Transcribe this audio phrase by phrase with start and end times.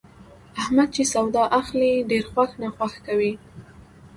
[0.61, 3.33] احمد چې سودا اخلي، ډېر خوښ ناخوښ کوي.